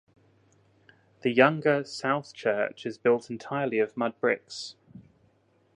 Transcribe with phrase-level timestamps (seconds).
[1.21, 4.73] The younger South Church is built entirely of mud bricks.